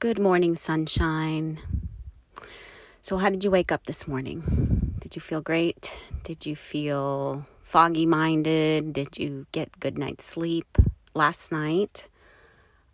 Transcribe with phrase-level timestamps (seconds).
[0.00, 1.58] Good morning, sunshine.
[3.02, 4.94] So, how did you wake up this morning?
[4.98, 6.00] Did you feel great?
[6.22, 8.94] Did you feel foggy minded?
[8.94, 10.78] Did you get good night's sleep?
[11.12, 12.08] Last night,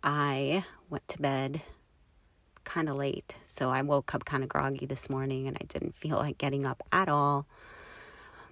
[0.03, 1.61] I went to bed
[2.65, 3.37] kind of late.
[3.45, 6.65] So, I woke up kind of groggy this morning and I didn't feel like getting
[6.67, 7.45] up at all.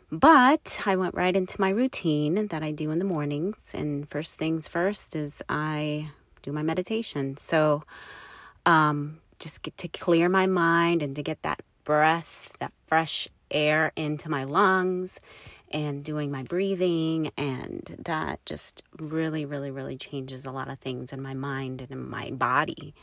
[0.10, 3.76] But I went right into my routine that I do in the mornings.
[3.76, 7.36] And first things first is I do my meditation.
[7.36, 7.84] So,
[8.66, 13.92] um, just get to clear my mind and to get that breath, that fresh air
[13.96, 15.20] into my lungs
[15.72, 21.12] and doing my breathing and that just really really really changes a lot of things
[21.12, 22.94] in my mind and in my body.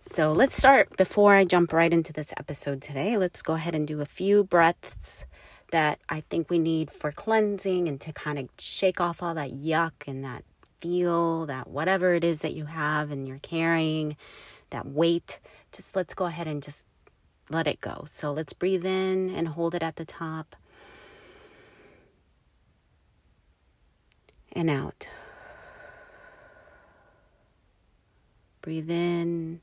[0.00, 3.16] So let's start before I jump right into this episode today.
[3.16, 5.24] Let's go ahead and do a few breaths
[5.70, 9.52] that I think we need for cleansing and to kind of shake off all that
[9.52, 10.44] yuck and that
[10.80, 14.16] feel that whatever it is that you have and you're carrying
[14.74, 15.38] that weight,
[15.70, 16.84] just let's go ahead and just
[17.48, 18.04] let it go.
[18.10, 20.56] So let's breathe in and hold it at the top.
[24.52, 25.06] And out.
[28.62, 29.60] Breathe in.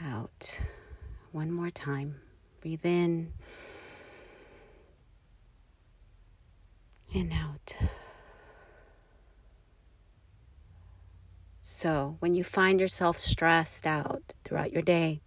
[0.00, 0.60] Out.
[1.32, 2.20] One more time.
[2.60, 3.32] Breathe in.
[7.12, 7.74] And out.
[11.70, 15.20] So, when you find yourself stressed out throughout your day,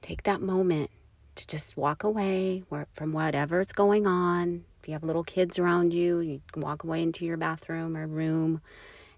[0.00, 0.90] take that moment
[1.34, 4.64] to just walk away from whatever's going on.
[4.80, 8.06] If you have little kids around you, you can walk away into your bathroom or
[8.06, 8.62] room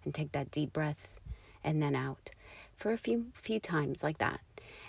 [0.05, 1.21] and take that deep breath
[1.63, 2.33] and then out
[2.75, 4.41] for a few few times like that.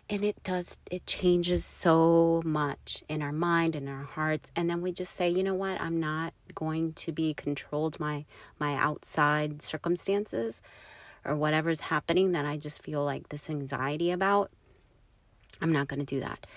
[0.09, 4.81] And it does it changes so much in our mind and our hearts and then
[4.81, 5.79] we just say, "You know what?
[5.79, 8.25] I'm not going to be controlled my
[8.57, 10.63] my outside circumstances."
[11.27, 14.49] Or whatever's happening that I just feel like this anxiety about,
[15.61, 16.47] I'm not going to do that.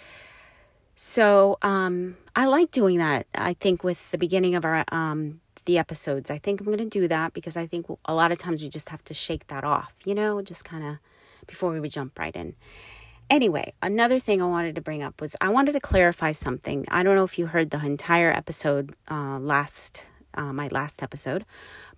[0.94, 3.26] So um, I like doing that.
[3.34, 6.84] I think with the beginning of our um, the episodes, I think I'm going to
[6.84, 9.64] do that because I think a lot of times you just have to shake that
[9.64, 10.98] off, you know, just kind of
[11.46, 12.54] before we would jump right in.
[13.30, 16.84] Anyway, another thing I wanted to bring up was I wanted to clarify something.
[16.88, 20.04] I don't know if you heard the entire episode uh, last
[20.40, 21.44] uh, my last episode.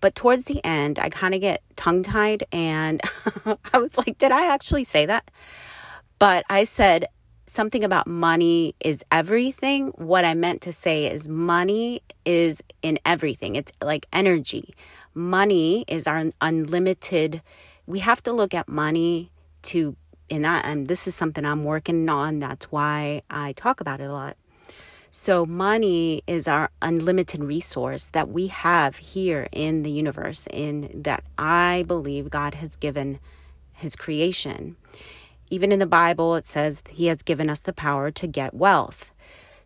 [0.01, 3.01] But towards the end, I kind of get tongue tied and
[3.73, 5.31] I was like, did I actually say that?
[6.19, 7.07] But I said
[7.47, 9.89] something about money is everything.
[9.97, 14.75] What I meant to say is money is in everything, it's like energy.
[15.15, 17.43] Money is our unlimited.
[17.87, 19.31] We have to look at money
[19.63, 19.97] to
[20.29, 22.41] in that and this is something I'm working on.
[22.41, 24.37] That's why I talk about it a lot
[25.15, 31.23] so, money is our unlimited resource that we have here in the universe, in that
[31.37, 33.21] I believe God has given
[33.75, 34.75] His creation.
[35.51, 39.11] Even in the Bible, it says He has given us the power to get wealth.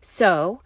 [0.01, 0.59] So,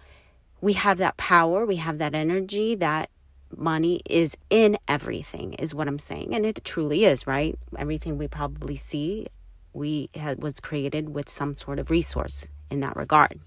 [0.61, 3.11] we have that power, we have that energy, that
[3.55, 6.33] money is in everything, is what I'm saying.
[6.33, 7.55] And it truly is, right?
[7.77, 9.27] Everything we probably see,
[9.73, 13.39] we had, was created with some sort of resource in that regard.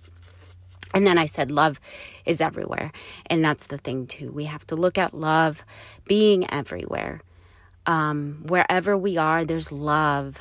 [0.94, 1.80] And then I said, love
[2.24, 2.92] is everywhere.
[3.26, 4.30] And that's the thing, too.
[4.30, 5.64] We have to look at love
[6.06, 7.20] being everywhere.
[7.86, 10.38] Um, wherever we are, there's love.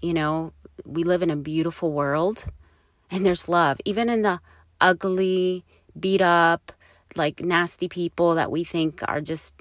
[0.00, 0.52] You know,
[0.86, 2.46] we live in a beautiful world
[3.10, 3.78] and there's love.
[3.84, 4.40] Even in the
[4.80, 5.64] ugly,
[5.98, 6.72] beat up,
[7.16, 9.54] like nasty people that we think are just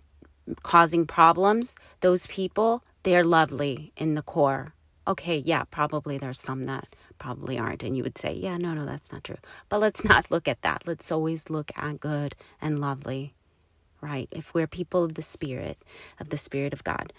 [0.64, 4.74] causing problems, those people, they're lovely in the core.
[5.10, 7.84] Okay, yeah, probably there's some that probably aren't.
[7.84, 9.38] And you would say, yeah, no, no, that's not true.
[9.68, 10.84] But let's not look at that.
[10.86, 13.34] Let's always look at good and lovely,
[14.02, 14.30] right?
[14.32, 15.80] If we're people of the Spirit,
[16.20, 17.12] of the Spirit of God.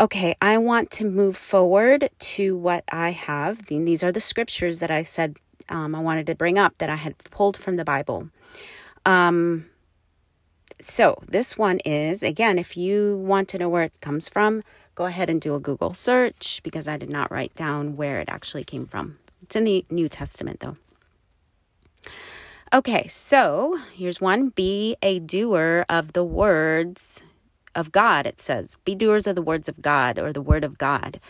[0.00, 3.66] Okay, I want to move forward to what I have.
[3.66, 5.38] These are the scriptures that I said
[5.70, 8.28] um, I wanted to bring up that I had pulled from the Bible.
[9.06, 9.66] Um,
[10.80, 14.62] so this one is, again, if you want to know where it comes from,
[14.94, 18.28] go ahead and do a Google search because I did not write down where it
[18.28, 19.18] actually came from.
[19.42, 20.76] It's in the New Testament, though.
[22.72, 27.22] Okay, so here's one be a doer of the words
[27.74, 28.76] of God, it says.
[28.84, 31.20] Be doers of the words of God or the word of God.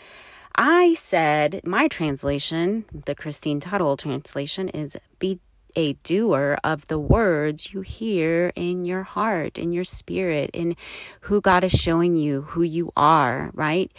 [0.55, 5.39] I said, my translation, the Christine Tuttle translation, is be
[5.75, 10.75] a doer of the words you hear in your heart, in your spirit, in
[11.21, 13.91] who God is showing you, who you are, right?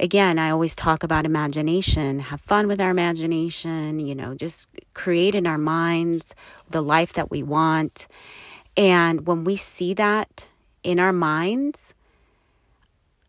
[0.00, 2.20] Again, I always talk about imagination.
[2.20, 6.34] Have fun with our imagination, you know, just create in our minds
[6.70, 8.06] the life that we want.
[8.76, 10.46] And when we see that
[10.84, 11.94] in our minds,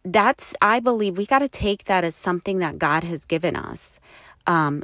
[0.05, 3.99] that's, I believe, we got to take that as something that God has given us.
[4.45, 4.83] Um,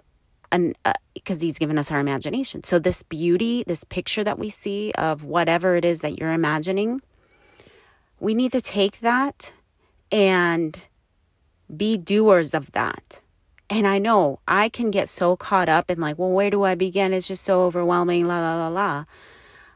[0.52, 0.76] and
[1.14, 2.64] because uh, he's given us our imagination.
[2.64, 7.02] So, this beauty, this picture that we see of whatever it is that you're imagining,
[8.20, 9.54] we need to take that
[10.12, 10.88] and
[11.76, 13.22] be doers of that.
[13.70, 16.76] And I know I can get so caught up in like, well, where do I
[16.76, 17.14] begin?
[17.14, 19.06] It's just so overwhelming, la, la, la, la.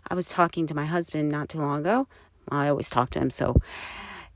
[0.09, 2.07] I was talking to my husband not too long ago.
[2.51, 3.29] I always talk to him.
[3.29, 3.55] So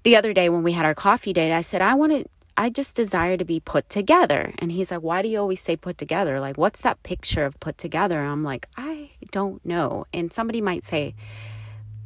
[0.03, 2.69] the other day when we had our coffee date, I said, I want to, I
[2.69, 4.53] just desire to be put together.
[4.59, 6.39] And he's like, Why do you always say put together?
[6.39, 8.19] Like, what's that picture of put together?
[8.19, 10.05] And I'm like, I don't know.
[10.13, 11.15] And somebody might say,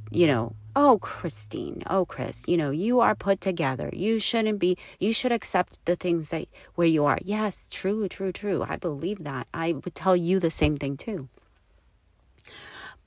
[0.09, 3.89] you know, oh, Christine, oh, Chris, you know, you are put together.
[3.91, 7.17] You shouldn't be, you should accept the things that where you are.
[7.23, 8.65] Yes, true, true, true.
[8.67, 9.47] I believe that.
[9.53, 11.27] I would tell you the same thing too.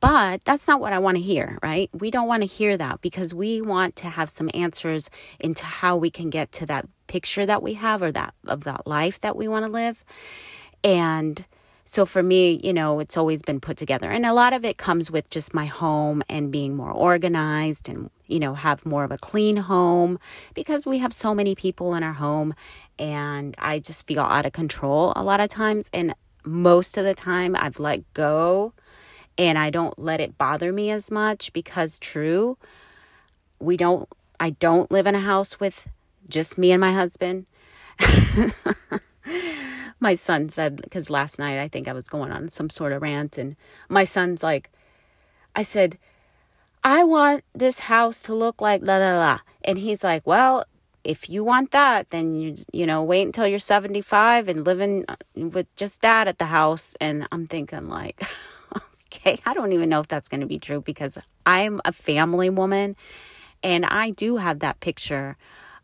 [0.00, 1.90] But that's not what I want to hear, right?
[1.92, 5.96] We don't want to hear that because we want to have some answers into how
[5.96, 9.36] we can get to that picture that we have or that of that life that
[9.36, 10.04] we want to live.
[10.84, 11.44] And
[11.84, 14.08] so for me, you know, it's always been put together.
[14.08, 18.10] And a lot of it comes with just my home and being more organized and,
[18.28, 20.20] you know, have more of a clean home
[20.54, 22.54] because we have so many people in our home
[22.96, 25.90] and I just feel out of control a lot of times.
[25.92, 26.14] And
[26.44, 28.72] most of the time I've let go
[29.36, 32.56] and I don't let it bother me as much because true,
[33.58, 34.08] we don't
[34.38, 35.88] I don't live in a house with
[36.30, 37.46] just me and my husband.
[40.00, 43.02] my son said because last night I think I was going on some sort of
[43.02, 43.56] rant and
[43.88, 44.70] my son's like
[45.54, 45.98] I said
[46.82, 50.64] I want this house to look like la la la and he's like well
[51.04, 55.16] if you want that then you you know wait until you're 75 and living uh,
[55.34, 58.22] with just that at the house and I'm thinking like
[59.12, 62.48] okay, I don't even know if that's going to be true because I'm a family
[62.48, 62.96] woman
[63.62, 65.36] and I do have that picture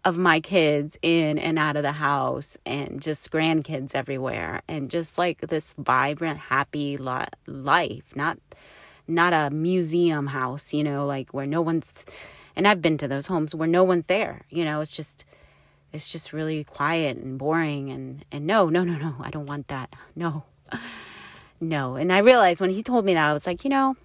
[0.07, 5.19] of my kids in and out of the house and just grandkids everywhere and just
[5.19, 8.39] like this vibrant happy life not
[9.07, 12.07] not a museum house you know like where no one's
[12.55, 15.25] and I've been to those homes where no one's there you know it's just
[15.93, 19.69] it's just really quiet and boring and and no no no no I don't want
[19.69, 20.45] that no
[21.61, 21.97] no.
[21.97, 23.97] And I realized when he told me that, I was like, you know,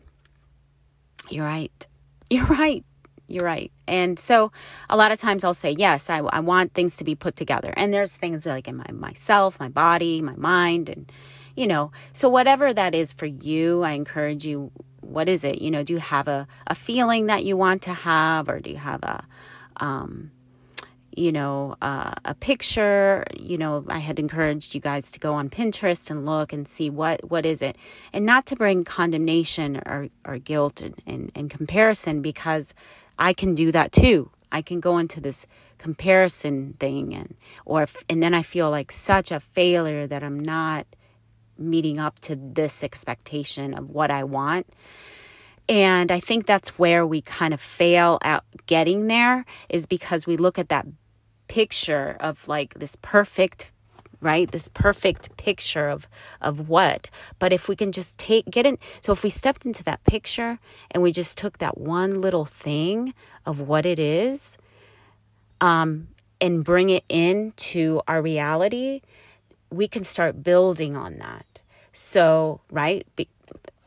[1.30, 1.88] you're right.
[2.30, 2.86] You're right.
[3.32, 3.72] You're right.
[3.88, 4.52] And so
[4.90, 7.74] a lot of times I'll say, yes, I, I want things to be put together.
[7.78, 11.12] And there's things like in my myself, my body, my mind, and,
[11.56, 15.62] you know, so whatever that is for you, I encourage you, what is it?
[15.62, 18.70] You know, do you have a, a feeling that you want to have, or do
[18.70, 19.26] you have a,
[19.78, 20.32] um,
[21.16, 23.26] you know, uh, a picture.
[23.38, 26.90] You know, I had encouraged you guys to go on Pinterest and look and see
[26.90, 27.76] what what is it,
[28.14, 32.74] and not to bring condemnation or, or guilt and, and, and comparison because
[33.18, 34.32] I can do that too.
[34.52, 39.32] I can go into this comparison thing and or and then I feel like such
[39.32, 40.86] a failure that I'm not
[41.58, 44.68] meeting up to this expectation of what I want.
[45.70, 50.36] And I think that's where we kind of fail at getting there is because we
[50.36, 50.86] look at that
[51.48, 53.72] picture of like this perfect
[54.22, 54.50] right?
[54.52, 56.08] This perfect picture of
[56.42, 57.10] of what?
[57.40, 60.60] But if we can just take get in so if we stepped into that picture
[60.92, 63.14] and we just took that one little thing
[63.46, 64.58] of what it is
[65.60, 66.08] um
[66.40, 69.02] and bring it into our reality
[69.72, 71.62] we can start building on that.
[71.94, 73.08] So right?
[73.16, 73.28] Be,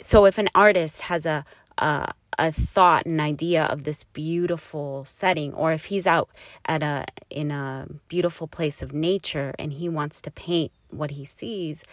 [0.01, 1.45] so if an artist has a,
[1.79, 6.29] a a thought an idea of this beautiful setting or if he's out
[6.67, 11.25] at a in a beautiful place of nature and he wants to paint what he
[11.25, 11.85] sees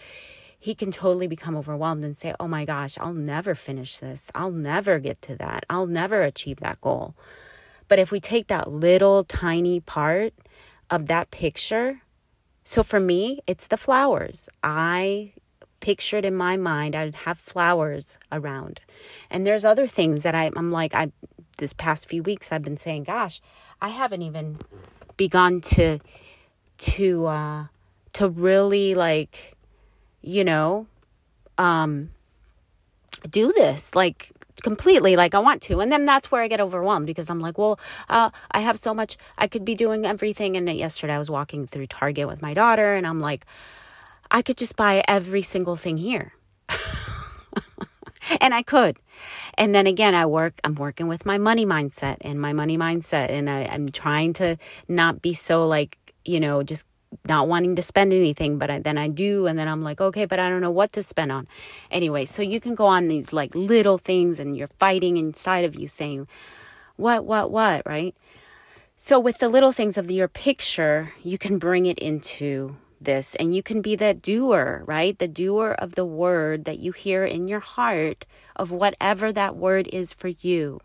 [0.60, 4.32] he can totally become overwhelmed and say oh my gosh I'll never finish this.
[4.36, 5.66] I'll never get to that.
[5.70, 7.16] I'll never achieve that goal.
[7.88, 10.34] But if we take that little tiny part
[10.90, 12.02] of that picture
[12.64, 14.50] so for me it's the flowers.
[14.64, 15.34] I
[15.82, 18.82] pictured in my mind I'd have flowers around.
[19.30, 21.12] And there's other things that I, I'm like, I
[21.58, 23.42] this past few weeks I've been saying, gosh,
[23.82, 24.60] I haven't even
[25.18, 26.00] begun to
[26.78, 27.66] to uh
[28.14, 29.56] to really like,
[30.22, 30.88] you know,
[31.58, 32.12] um
[33.30, 35.82] do this like completely like I want to.
[35.82, 38.94] And then that's where I get overwhelmed because I'm like, well, uh, I have so
[38.94, 40.56] much, I could be doing everything.
[40.56, 43.46] And yesterday I was walking through Target with my daughter and I'm like,
[44.32, 46.34] I could just buy every single thing here.
[48.42, 48.98] and I could.
[49.58, 53.30] And then again, I work, I'm working with my money mindset and my money mindset.
[53.30, 54.58] And I, I'm trying to
[54.88, 56.88] not be so like, you know, just
[57.28, 59.48] not wanting to spend anything, but I, then I do.
[59.48, 61.46] And then I'm like, okay, but I don't know what to spend on.
[61.92, 65.76] Anyway, so you can go on these like little things and you're fighting inside of
[65.76, 66.28] you saying,
[66.96, 68.16] what, what, what, right?
[68.96, 73.56] So with the little things of your picture, you can bring it into this and
[73.56, 75.18] you can be the doer, right?
[75.18, 79.90] The doer of the word that you hear in your heart of whatever that word
[79.92, 80.80] is for you.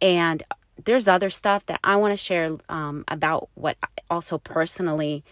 [0.00, 0.42] And
[0.84, 3.76] there's other stuff that I want to share um, about what
[4.10, 5.24] also personally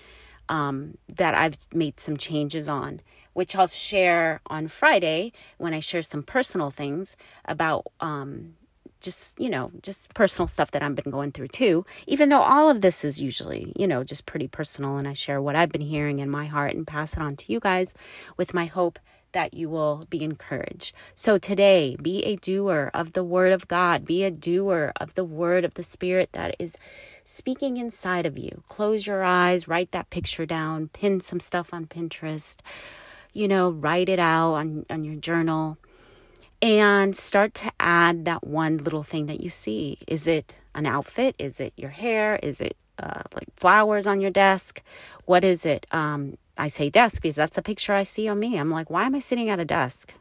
[0.48, 3.00] um, that I've made some changes on,
[3.32, 8.54] which I'll share on Friday when I share some personal things about um,
[9.00, 11.84] just, you know, just personal stuff that I've been going through too.
[12.06, 15.40] Even though all of this is usually, you know, just pretty personal, and I share
[15.40, 17.94] what I've been hearing in my heart and pass it on to you guys
[18.36, 18.98] with my hope
[19.32, 20.94] that you will be encouraged.
[21.14, 25.24] So today, be a doer of the Word of God, be a doer of the
[25.24, 26.78] Word of the Spirit that is
[27.22, 28.62] speaking inside of you.
[28.68, 32.60] Close your eyes, write that picture down, pin some stuff on Pinterest,
[33.34, 35.76] you know, write it out on, on your journal,
[36.62, 39.98] and start to add that one little thing that you see.
[40.08, 41.36] Is it an outfit?
[41.38, 42.38] Is it your hair?
[42.42, 44.82] Is it uh, like flowers on your desk?
[45.24, 45.86] What is it?
[45.92, 48.58] Um, I say desk because that's a picture I see on me.
[48.58, 50.14] I'm like, why am I sitting at a desk?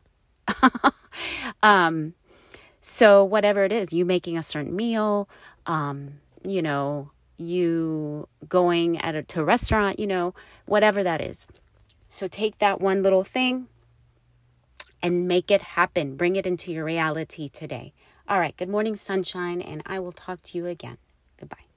[1.63, 2.13] um,
[2.81, 5.27] so whatever it is, you making a certain meal,
[5.65, 11.47] um, you know, you going at a, to a restaurant, you know, whatever that is.
[12.09, 13.67] So take that one little thing
[15.05, 16.15] and make it happen.
[16.15, 17.93] Bring it into your reality today.
[18.27, 18.57] All right.
[18.57, 20.97] Good morning, sunshine, and I will talk to you again.
[21.39, 21.74] Goodbye.